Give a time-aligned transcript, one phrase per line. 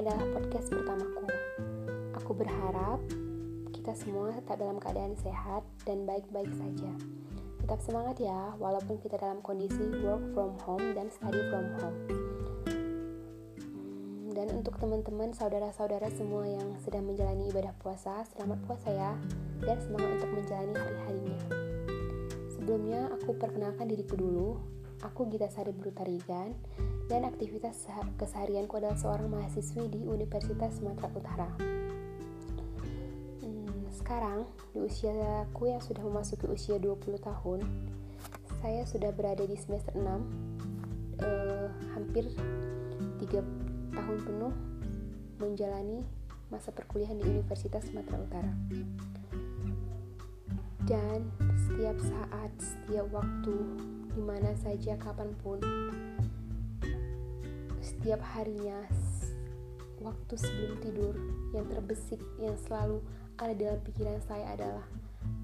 [0.00, 1.28] adalah podcast pertamaku.
[2.16, 3.04] Aku berharap
[3.68, 6.88] kita semua tetap dalam keadaan sehat dan baik-baik saja.
[7.60, 11.98] Tetap semangat ya, walaupun kita dalam kondisi work from home dan study from home.
[14.24, 19.12] Hmm, dan untuk teman-teman, saudara-saudara semua yang sedang menjalani ibadah puasa, selamat puasa ya,
[19.68, 21.40] dan semangat untuk menjalani hari-harinya.
[22.56, 24.56] Sebelumnya, aku perkenalkan diriku dulu.
[25.04, 26.56] Aku Gita Sari Brutarigan
[27.10, 31.48] dan aktivitas keseharianku adalah seorang mahasiswi di Universitas Sumatera Utara.
[33.42, 35.10] Hmm, sekarang, di usia
[35.42, 37.66] aku yang sudah memasuki usia 20 tahun,
[38.62, 40.22] saya sudah berada di semester 6,
[41.18, 41.66] eh,
[41.98, 42.30] hampir
[43.18, 43.42] 3
[43.90, 44.54] tahun penuh
[45.42, 46.06] menjalani
[46.46, 48.54] masa perkuliahan di Universitas Sumatera Utara.
[50.86, 51.26] Dan
[51.66, 53.54] setiap saat, setiap waktu,
[54.14, 55.58] di mana saja kapan pun
[58.00, 58.80] setiap harinya
[60.00, 61.12] waktu sebelum tidur
[61.52, 63.04] yang terbesit yang selalu
[63.36, 64.88] ada dalam pikiran saya adalah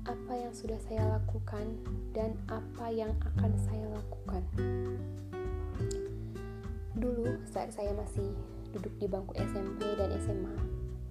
[0.09, 1.77] apa yang sudah saya lakukan
[2.17, 4.41] dan apa yang akan saya lakukan.
[6.97, 8.33] Dulu saat saya masih
[8.73, 10.57] duduk di bangku SMP dan SMA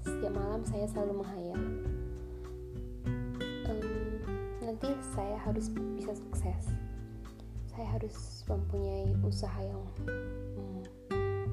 [0.02, 1.62] setiap malam saya selalu menghayal.
[3.70, 3.86] Um,
[4.66, 6.74] nanti saya harus bisa sukses.
[7.70, 10.75] Saya harus mempunyai usaha yang hmm,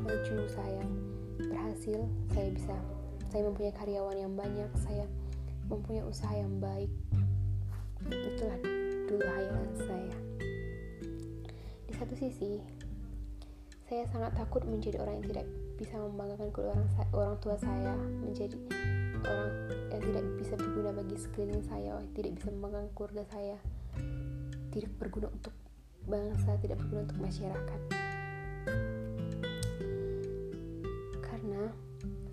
[0.06, 0.90] usaha yang
[1.38, 1.98] berhasil,
[2.34, 2.74] saya bisa
[3.32, 5.04] saya mempunyai karyawan yang banyak, saya
[5.70, 6.90] mempunyai usaha yang baik.
[8.10, 8.58] Itulah
[9.08, 10.16] dulu hayalan saya.
[11.88, 12.60] Di satu sisi,
[13.88, 15.46] saya sangat takut menjadi orang yang tidak
[15.80, 18.56] bisa membanggakan kedua orang orang tua saya, menjadi
[19.24, 19.52] orang
[19.88, 23.56] yang tidak bisa berguna bagi sekeliling saya, tidak bisa membanggakan keluarga saya,
[24.74, 25.54] tidak berguna untuk
[26.02, 27.80] bangsa tidak berguna untuk masyarakat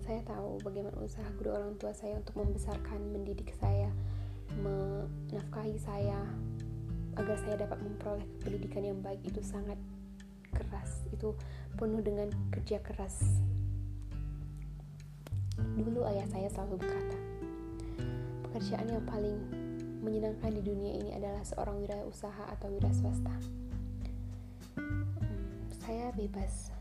[0.04, 3.92] saya tahu bagaimana usaha kedua orang tua saya untuk membesarkan mendidik saya
[4.58, 6.26] menafkahi saya
[7.14, 9.76] agar saya dapat memperoleh pendidikan yang baik itu sangat
[10.50, 11.36] keras itu
[11.78, 13.22] penuh dengan kerja keras
[15.76, 17.18] dulu ayah saya selalu berkata
[18.50, 19.38] pekerjaan yang paling
[20.00, 23.36] menyenangkan di dunia ini adalah seorang wirausaha atau wira swasta.
[24.80, 25.04] Hmm,
[25.76, 26.72] saya bebas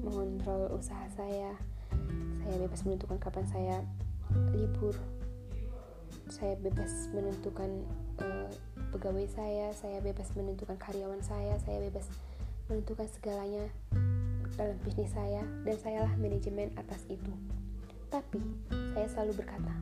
[0.00, 1.58] mengontrol usaha saya.
[2.44, 3.76] Saya bebas menentukan kapan saya
[4.54, 4.94] libur.
[6.30, 7.70] Saya bebas menentukan
[8.22, 8.50] uh,
[8.94, 9.74] pegawai saya.
[9.74, 11.58] Saya bebas menentukan karyawan saya.
[11.62, 12.06] Saya bebas
[12.70, 13.66] menentukan segalanya
[14.54, 17.32] dalam bisnis saya dan sayalah manajemen atas itu.
[18.10, 18.42] Tapi
[18.94, 19.74] saya selalu berkata,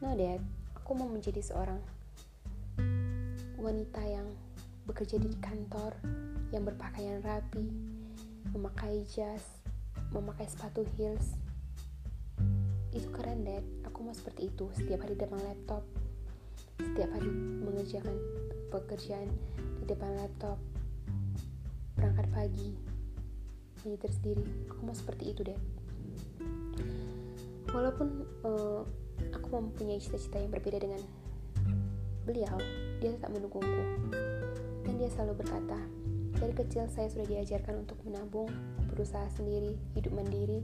[0.00, 0.40] "No, Dad,
[0.76, 1.80] aku mau menjadi seorang
[3.60, 4.28] wanita yang
[4.86, 5.98] bekerja di kantor,
[6.54, 7.66] yang berpakaian rapi,
[8.54, 9.42] memakai jas,
[10.14, 11.38] memakai sepatu heels.
[12.92, 13.64] Itu keren, Dad.
[13.88, 14.70] Aku mau seperti itu.
[14.76, 15.82] Setiap hari depan laptop,
[16.80, 17.28] setiap hari
[17.64, 18.16] mengerjakan
[18.72, 19.28] pekerjaan
[19.80, 20.56] di depan laptop,
[21.96, 22.70] berangkat pagi,
[23.84, 24.44] menyetir sendiri.
[24.72, 25.60] Aku mau seperti itu, Dad.
[27.72, 28.08] Walaupun
[28.46, 28.82] uh,
[29.34, 31.02] aku mempunyai cita-cita yang berbeda dengan
[32.24, 32.56] beliau,
[32.98, 33.82] dia tetap mendukungku.
[34.86, 35.78] Dan dia selalu berkata,
[36.36, 38.52] dari kecil saya sudah diajarkan untuk menabung,
[38.92, 40.60] berusaha sendiri, hidup mandiri,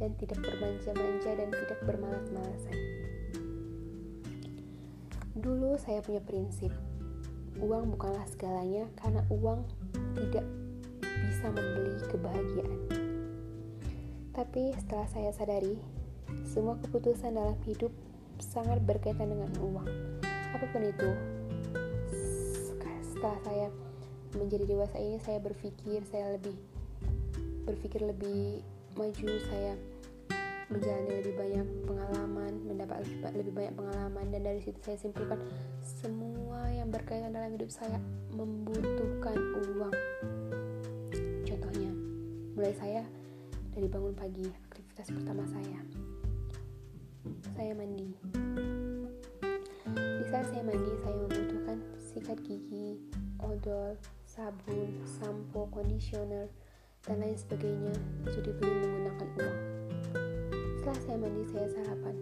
[0.00, 2.76] dan tidak bermanja-manja dan tidak bermalas-malasan.
[5.36, 6.72] Dulu saya punya prinsip,
[7.60, 9.62] uang bukanlah segalanya karena uang
[10.16, 10.46] tidak
[11.04, 12.80] bisa membeli kebahagiaan.
[14.34, 15.78] Tapi setelah saya sadari,
[16.42, 17.92] semua keputusan dalam hidup
[18.42, 19.86] sangat berkaitan dengan uang.
[20.24, 21.10] Apa pun itu,
[23.14, 23.66] setelah saya
[24.36, 26.54] menjadi dewasa ini, saya berpikir saya lebih
[27.64, 28.60] berpikir lebih
[28.94, 29.74] maju, saya
[30.68, 33.04] menjalani lebih banyak pengalaman, mendapat
[33.36, 35.40] lebih banyak pengalaman dan dari situ saya simpulkan
[35.80, 38.00] semua yang berkaitan dalam hidup saya
[38.32, 39.36] membutuhkan
[39.76, 39.94] uang.
[41.44, 41.90] Contohnya,
[42.56, 43.02] mulai saya
[43.76, 45.80] dari bangun pagi, aktivitas pertama saya
[47.54, 48.10] saya mandi.
[49.94, 52.98] Di saat saya mandi, saya membutuhkan sikat gigi,
[53.40, 53.94] odol,
[54.34, 56.50] sabun, sampo, conditioner,
[57.06, 57.94] dan lain sebagainya
[58.26, 59.58] itu dibeli menggunakan uang.
[60.82, 62.14] Setelah saya mandi, saya sarapan.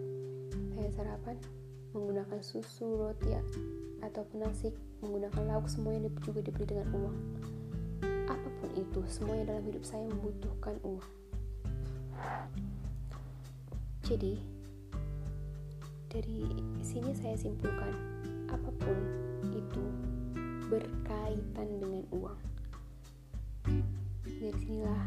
[0.77, 1.35] Saya sarapan
[1.97, 3.33] menggunakan susu, roti,
[4.05, 4.69] ataupun nasi,
[5.01, 7.17] menggunakan lauk, semuanya juga dibeli dengan uang.
[8.29, 11.09] Apa pun itu, semuanya dalam hidup saya membutuhkan uang.
[14.05, 14.37] Jadi,
[16.13, 16.45] dari
[16.85, 17.89] sini saya simpulkan
[18.53, 18.97] apa pun
[19.49, 20.12] itu
[20.73, 22.39] berkaitan dengan uang.
[24.25, 25.01] Dari sinilah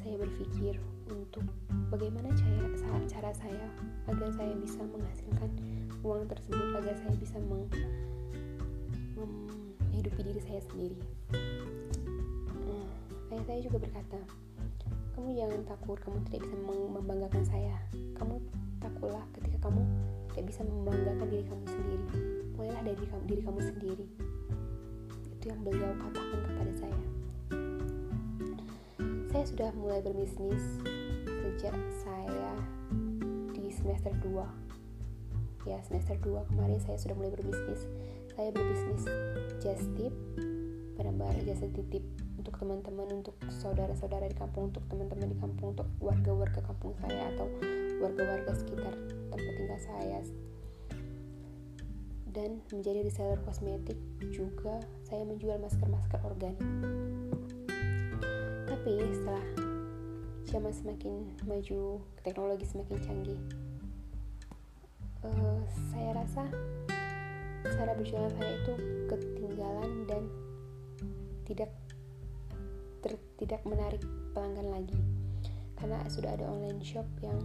[0.00, 0.80] saya berpikir
[1.12, 1.44] untuk
[1.92, 3.68] bagaimana cara, cara saya
[4.08, 5.50] agar saya bisa menghasilkan
[6.00, 7.68] uang tersebut agar saya bisa meng,
[9.92, 10.96] menghidupi diri saya sendiri.
[12.64, 12.88] Nah,
[13.36, 14.20] ayah saya juga berkata,
[15.12, 16.56] kamu jangan takut, kamu tidak bisa
[16.96, 17.76] membanggakan saya.
[18.16, 18.40] Kamu
[18.80, 19.84] takutlah ketika kamu
[20.32, 22.06] tidak bisa membanggakan diri kamu sendiri.
[22.56, 24.08] Mulailah dari diri kamu sendiri.
[25.40, 27.00] Itu yang beliau katakan kepada saya.
[29.32, 30.60] Saya sudah mulai berbisnis
[31.24, 31.72] sejak
[32.04, 32.52] saya
[33.56, 34.70] di semester 2
[35.68, 37.88] ya semester 2 kemarin saya sudah mulai berbisnis.
[38.36, 39.04] Saya berbisnis
[39.64, 40.12] just tip
[41.00, 42.04] barang-barang jasa titip
[42.36, 47.48] untuk teman-teman untuk saudara-saudara di kampung untuk teman-teman di kampung untuk warga-warga kampung saya atau
[48.00, 48.92] warga-warga sekitar
[49.32, 50.20] tempat tinggal saya.
[52.30, 53.96] Dan menjadi reseller kosmetik
[54.28, 56.62] juga saya menjual masker-masker organik.
[58.70, 59.46] Tapi setelah
[60.46, 61.14] zaman semakin
[61.44, 63.40] maju teknologi semakin canggih
[65.24, 65.60] uh,
[65.92, 66.42] saya rasa
[67.64, 68.74] cara berjualan saya itu
[69.08, 70.22] ketinggalan dan
[71.44, 71.70] tidak
[73.04, 74.02] ter, tidak menarik
[74.32, 74.98] pelanggan lagi.
[75.76, 77.40] Karena sudah ada online shop yang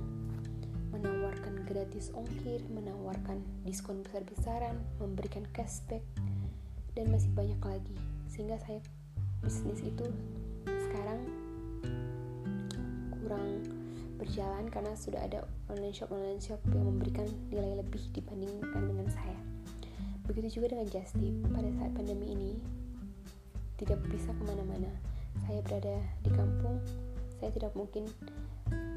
[0.92, 6.04] menawarkan gratis ongkir, menawarkan diskon besar-besaran, memberikan cashback
[6.96, 7.96] dan masih banyak lagi.
[8.32, 8.80] Sehingga saya
[9.44, 10.08] bisnis itu
[10.66, 11.22] sekarang
[13.22, 13.62] kurang
[14.16, 19.40] berjalan karena sudah ada online shop online shop yang memberikan nilai lebih dibandingkan dengan saya.
[20.26, 22.54] Begitu juga dengan Justip pada saat pandemi ini
[23.78, 24.90] tidak bisa ke mana-mana.
[25.46, 26.80] Saya berada di kampung
[27.38, 28.08] saya tidak mungkin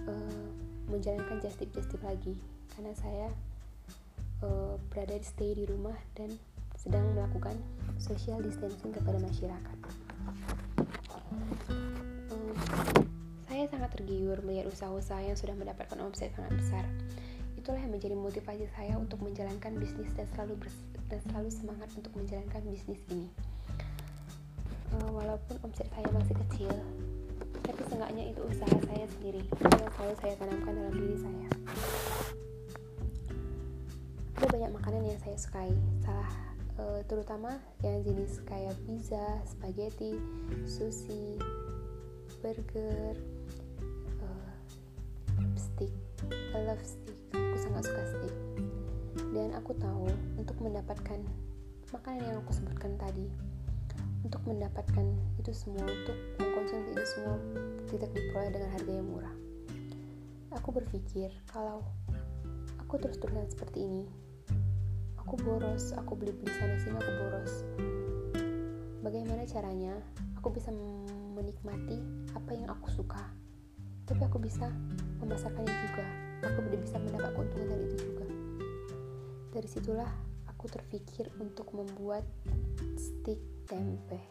[0.08, 0.46] uh,
[0.88, 2.38] menjalankan just tip just tip lagi.
[2.72, 3.28] Karena saya
[4.46, 6.32] uh, berada stay di rumah dan
[6.78, 7.58] sedang melakukan
[7.98, 9.78] social distancing kepada masyarakat.
[12.30, 12.54] Uh,
[13.50, 16.84] saya sangat tergiur melihat usaha-usaha yang sudah mendapatkan omset sangat besar.
[17.58, 20.70] Itulah yang menjadi motivasi saya untuk menjalankan bisnis dan selalu
[21.10, 23.26] dan selalu semangat untuk menjalankan bisnis ini.
[24.94, 26.72] Uh, walaupun omset saya masih kecil
[27.68, 31.48] tapi seenggaknya itu usaha saya sendiri yang selalu saya tanamkan dalam diri saya.
[34.40, 35.68] Ada banyak makanan yang saya sukai.
[36.00, 36.47] Salah
[36.78, 40.16] uh, terutama yang jenis kayak pizza, spaghetti,
[40.64, 41.36] sushi,
[42.40, 43.18] burger,
[44.22, 44.50] uh,
[45.58, 45.92] steak,
[46.54, 47.18] I love steak.
[47.34, 48.36] Aku sangat suka steak.
[49.34, 50.08] Dan aku tahu
[50.40, 51.20] untuk mendapatkan
[51.92, 53.26] makanan yang aku sebutkan tadi,
[54.24, 55.06] untuk mendapatkan
[55.38, 57.36] itu semua untuk mengkonsumsi itu semua
[57.88, 59.34] tidak diperoleh dengan harga yang murah
[60.68, 61.80] aku berpikir kalau
[62.76, 64.04] aku terus-terusan seperti ini
[65.28, 67.54] aku boros aku beli-beli sana sini aku boros.
[69.04, 70.00] Bagaimana caranya
[70.40, 70.72] aku bisa
[71.36, 72.00] menikmati
[72.32, 73.28] apa yang aku suka?
[74.08, 74.72] Tapi aku bisa
[75.20, 76.06] memasarkannya juga.
[76.48, 78.24] Aku bisa mendapat keuntungan dari itu juga.
[79.52, 80.08] Dari situlah
[80.48, 82.24] aku terpikir untuk membuat
[82.96, 84.24] stick tempe.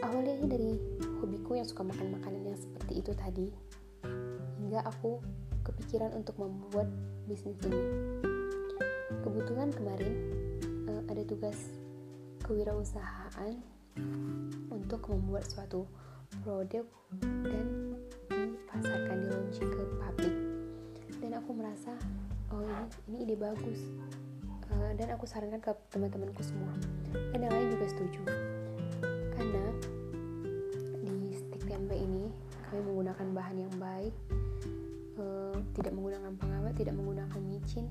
[0.00, 0.72] Awalnya ini dari
[1.20, 3.52] hobiku yang suka makan makanan yang seperti itu tadi
[4.64, 5.20] hingga aku
[5.60, 6.88] kepikiran untuk membuat
[7.28, 8.31] bisnis ini
[9.22, 10.14] kebetulan kemarin
[10.90, 11.54] uh, ada tugas
[12.42, 13.54] kewirausahaan
[14.68, 15.86] untuk membuat suatu
[16.42, 16.82] produk
[17.22, 17.66] dan
[18.28, 20.34] dipasarkan di launching ke publik.
[21.22, 21.94] Dan aku merasa
[22.50, 23.80] oh ini ini ide bagus.
[24.72, 26.72] Uh, dan aku sarankan ke teman-temanku semua.
[27.30, 28.20] Dan yang lain juga setuju.
[29.38, 29.64] Karena
[30.98, 32.26] di stick tempe ini
[32.66, 34.14] kami menggunakan bahan yang baik
[35.20, 37.86] uh, tidak menggunakan pengawet tidak menggunakan micin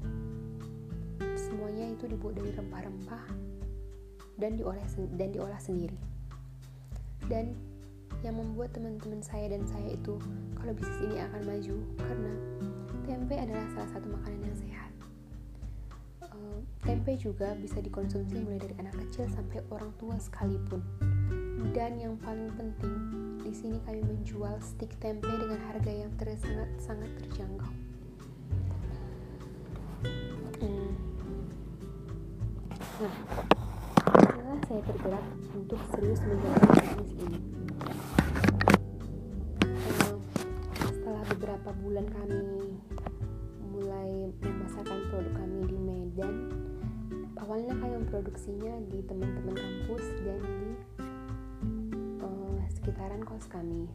[1.51, 3.27] semuanya itu dibuat dari rempah-rempah
[4.39, 4.87] dan diolah
[5.19, 5.99] dan diolah sendiri
[7.27, 7.51] dan
[8.23, 10.15] yang membuat teman-teman saya dan saya itu
[10.55, 12.33] kalau bisnis ini akan maju karena
[13.03, 14.91] tempe adalah salah satu makanan yang sehat
[16.81, 20.81] Tempe juga bisa dikonsumsi mulai dari anak kecil sampai orang tua sekalipun.
[21.77, 22.93] Dan yang paling penting,
[23.45, 27.80] di sini kami menjual stik tempe dengan harga yang ter sangat sangat terjangkau.
[33.01, 33.09] Nah,
[34.13, 35.25] setelah saya tergerak
[35.57, 37.39] untuk serius menjalankan bisnis ini,
[39.65, 40.17] uh,
[40.85, 42.77] setelah beberapa bulan kami
[43.73, 46.33] mulai memasarkan produk kami di Medan
[47.41, 50.69] awalnya kami memproduksinya di teman-teman kampus dan di
[52.21, 53.89] uh, sekitaran kos kami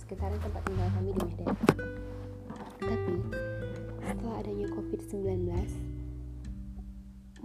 [0.00, 1.52] sekitaran tempat tinggal kami di Medan.
[2.80, 3.14] Tapi
[4.00, 5.44] setelah adanya COVID-19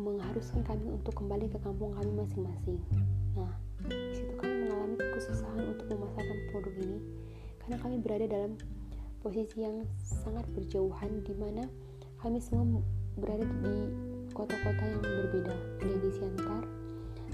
[0.01, 2.81] mengharuskan kami untuk kembali ke kampung kami masing-masing.
[3.37, 3.53] Nah
[3.85, 6.99] di situ kami mengalami kesusahan untuk memasarkan produk ini
[7.61, 8.53] karena kami berada dalam
[9.21, 11.69] posisi yang sangat berjauhan di mana
[12.17, 12.81] kami semua
[13.17, 13.75] berada di
[14.33, 15.55] kota-kota yang berbeda.
[15.85, 16.63] Ada di Siantar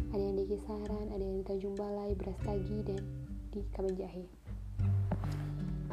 [0.07, 3.01] ada yang di Kisaran ada yang di Tanjung Balai Brastagi dan
[3.51, 4.25] di Kabanjahe.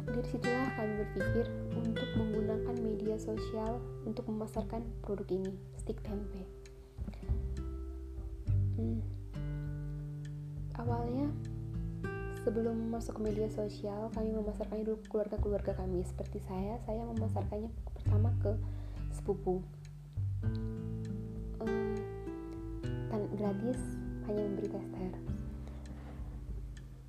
[0.05, 5.51] Dari situlah kami berpikir untuk menggunakan media sosial untuk memasarkan produk ini
[5.81, 6.54] stick tempe
[8.75, 8.99] hmm.
[10.79, 11.27] awalnya
[12.45, 16.05] sebelum masuk ke media sosial kami memasarkannya dulu ke keluarga-keluarga kami.
[16.05, 18.53] Seperti saya saya memasarkannya pertama ke
[19.09, 19.65] sepupu.
[21.57, 21.97] Um,
[23.35, 23.79] gratis
[24.29, 25.11] hanya memberi tester.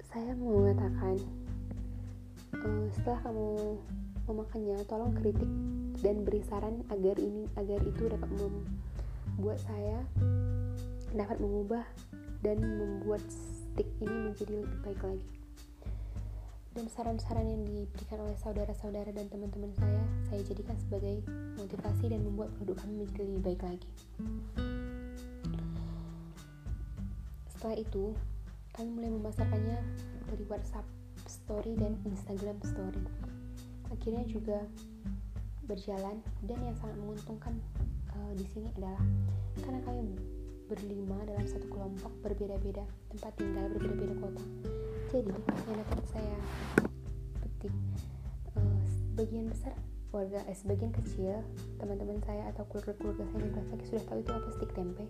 [0.09, 1.21] Saya mengatakan
[2.57, 3.77] uh, setelah kamu
[4.27, 5.51] memakannya tolong kritik
[6.01, 10.03] dan beri saran agar ini agar itu dapat membuat saya
[11.17, 11.85] dapat mengubah
[12.45, 15.31] dan membuat stick ini menjadi lebih baik lagi.
[16.77, 21.25] Dan saran-saran yang diberikan oleh saudara-saudara dan teman-teman saya saya jadikan sebagai
[21.57, 23.91] motivasi dan membuat produk kami menjadi lebih baik lagi.
[27.49, 28.13] Setelah itu
[28.77, 29.79] kami mulai memasarkannya
[30.29, 30.85] dari WhatsApp
[31.25, 33.01] Story dan Instagram Story.
[33.89, 34.61] Akhirnya juga
[35.65, 37.57] berjalan dan yang sangat menguntungkan
[38.13, 39.01] uh, di sini adalah
[39.65, 40.15] karena kami
[40.67, 42.83] berlima dalam satu kelompok berbeda-beda
[43.15, 44.45] tempat tinggal berbeda-beda kota.
[45.15, 46.37] Jadi yang dapat saya
[47.39, 47.75] petik
[48.59, 49.73] uh, sebagian besar
[50.11, 51.45] keluarga eh, sebagian kecil
[51.79, 55.05] teman-teman saya atau keluarga-keluarga saya di Brastagi sudah tahu itu apa stik tempe.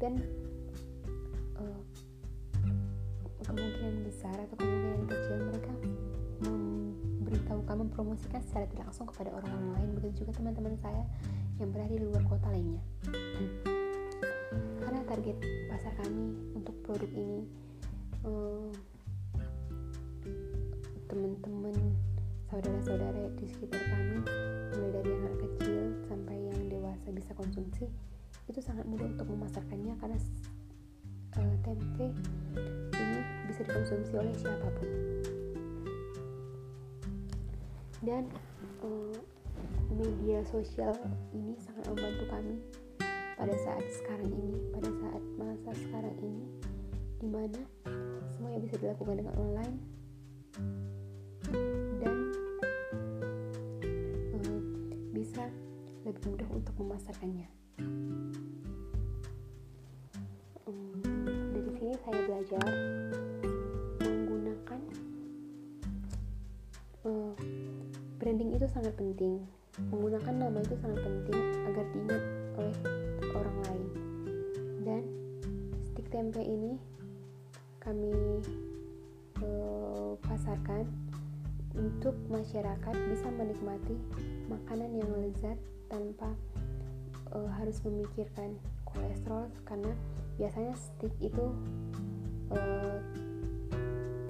[0.00, 0.12] Dan
[1.60, 1.80] uh,
[3.44, 5.72] kemungkinan besar atau kemungkinan kecil mereka
[6.44, 11.04] memberitahukan mempromosikan secara tidak langsung kepada orang-orang lain begitu juga teman-teman saya
[11.60, 12.82] yang berada di luar kota lainnya.
[13.12, 13.73] karena
[15.04, 15.36] target
[15.68, 17.40] pasar kami untuk produk ini.
[18.24, 18.72] Uh,
[21.12, 21.76] teman-teman
[22.48, 24.24] saudara-saudara di sekitar kami
[24.72, 27.84] mulai dari anak kecil sampai yang dewasa bisa konsumsi
[28.48, 30.18] itu sangat mudah untuk memasarkannya karena
[31.36, 32.06] uh, tempe
[32.96, 34.88] ini bisa dikonsumsi oleh siapa pun.
[38.04, 38.24] Dan
[38.84, 39.16] uh,
[39.92, 40.96] media sosial
[41.36, 42.56] ini sangat membantu kami
[43.34, 46.46] pada saat sekarang ini pada saat masa sekarang ini
[47.18, 47.60] di mana
[48.30, 49.76] semuanya bisa dilakukan dengan online
[51.98, 52.14] dan
[54.38, 54.60] uh,
[55.10, 55.44] bisa
[56.04, 57.48] lebih mudah untuk memasarkannya.
[60.68, 61.00] Um,
[61.50, 62.66] dari sini saya belajar
[63.98, 64.80] menggunakan
[67.08, 67.34] uh,
[68.20, 69.42] branding itu sangat penting.
[69.90, 72.22] Menggunakan nama itu sangat penting agar diingat
[72.54, 72.76] oleh
[73.36, 73.88] orang lain.
[74.86, 75.02] Dan
[75.90, 76.78] stick tempe ini
[77.82, 78.40] kami
[80.24, 80.88] pasarkan
[81.74, 83.96] untuk masyarakat bisa menikmati
[84.46, 85.58] makanan yang lezat
[85.90, 86.30] tanpa
[87.34, 88.54] uh, harus memikirkan
[88.86, 89.92] kolesterol karena
[90.38, 91.50] biasanya stick itu
[92.54, 92.98] uh,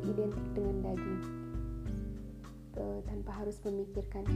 [0.04, 1.22] identik dengan daging
[3.06, 4.26] tanpa harus memikirkan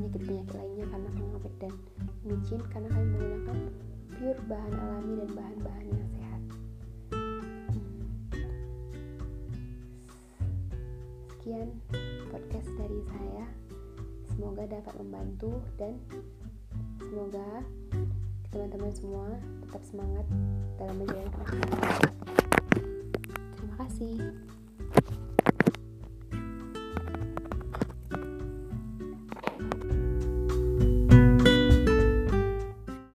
[0.00, 1.72] penyakit-penyakit lainnya karena pengawet dan
[2.24, 3.58] micin karena kami menggunakan
[4.16, 6.42] pure bahan alami dan bahan-bahan yang sehat
[11.36, 11.68] sekian
[12.32, 13.44] podcast dari saya.
[14.32, 16.00] Semoga dapat membantu dan
[16.96, 17.60] semoga
[18.48, 19.36] teman-teman semua
[19.68, 20.26] tetap semangat
[20.80, 21.32] dalam menjalani
[23.52, 24.16] Terima kasih.